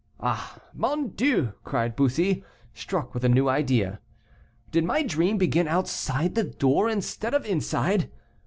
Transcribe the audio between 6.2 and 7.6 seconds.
the door instead of